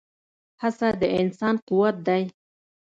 هڅه 0.61 0.87
د 1.01 1.03
انسان 1.19 1.55
قوت 1.67 1.95
دی. 2.07 2.23